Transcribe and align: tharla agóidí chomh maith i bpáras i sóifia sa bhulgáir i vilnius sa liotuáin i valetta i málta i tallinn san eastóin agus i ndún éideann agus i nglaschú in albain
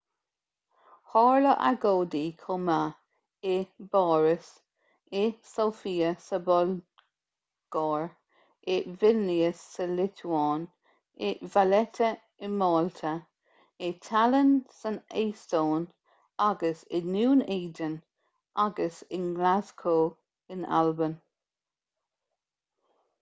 tharla 1.09 1.49
agóidí 1.71 2.21
chomh 2.43 2.63
maith 2.69 3.43
i 3.55 3.83
bpáras 3.91 4.47
i 5.19 5.21
sóifia 5.49 6.09
sa 6.29 6.39
bhulgáir 6.47 8.07
i 8.77 8.79
vilnius 9.03 9.61
sa 9.75 9.87
liotuáin 9.93 10.65
i 11.29 11.53
valetta 11.57 12.09
i 12.49 12.51
málta 12.57 13.13
i 13.89 13.93
tallinn 14.09 14.53
san 14.81 14.99
eastóin 15.25 15.87
agus 16.51 16.83
i 17.01 17.07
ndún 17.13 17.47
éideann 17.59 17.97
agus 18.69 19.01
i 19.19 19.25
nglaschú 19.31 19.97
in 20.57 20.69
albain 20.81 21.19